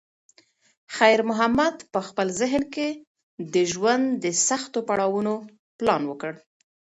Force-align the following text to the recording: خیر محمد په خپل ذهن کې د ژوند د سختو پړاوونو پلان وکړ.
خیر 0.95 1.19
محمد 1.29 1.75
په 1.93 1.99
خپل 2.07 2.27
ذهن 2.41 2.63
کې 2.75 2.87
د 3.53 3.55
ژوند 3.71 4.05
د 4.23 4.25
سختو 4.47 4.79
پړاوونو 4.87 5.33
پلان 5.77 6.01
وکړ. 6.07 6.31